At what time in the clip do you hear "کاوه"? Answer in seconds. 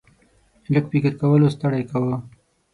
1.89-2.15